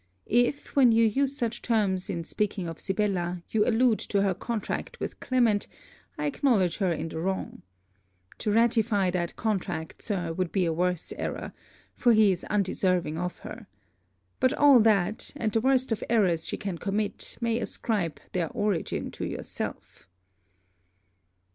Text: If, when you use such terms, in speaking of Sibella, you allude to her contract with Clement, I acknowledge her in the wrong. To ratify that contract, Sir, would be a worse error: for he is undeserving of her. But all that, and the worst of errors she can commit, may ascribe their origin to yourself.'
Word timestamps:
If, 0.25 0.75
when 0.75 0.91
you 0.91 1.05
use 1.05 1.37
such 1.37 1.61
terms, 1.61 2.09
in 2.09 2.23
speaking 2.23 2.67
of 2.67 2.79
Sibella, 2.79 3.43
you 3.51 3.67
allude 3.67 3.99
to 3.99 4.23
her 4.23 4.33
contract 4.33 4.99
with 4.99 5.19
Clement, 5.19 5.67
I 6.17 6.25
acknowledge 6.25 6.77
her 6.77 6.91
in 6.91 7.09
the 7.09 7.19
wrong. 7.19 7.61
To 8.39 8.51
ratify 8.51 9.11
that 9.11 9.35
contract, 9.35 10.01
Sir, 10.01 10.33
would 10.33 10.51
be 10.51 10.65
a 10.65 10.73
worse 10.73 11.13
error: 11.19 11.53
for 11.93 12.13
he 12.13 12.31
is 12.31 12.43
undeserving 12.45 13.19
of 13.19 13.37
her. 13.45 13.67
But 14.39 14.53
all 14.53 14.79
that, 14.79 15.33
and 15.35 15.51
the 15.51 15.61
worst 15.61 15.91
of 15.91 16.03
errors 16.09 16.47
she 16.47 16.57
can 16.57 16.79
commit, 16.79 17.37
may 17.39 17.59
ascribe 17.59 18.19
their 18.31 18.49
origin 18.49 19.11
to 19.11 19.25
yourself.' 19.27 20.07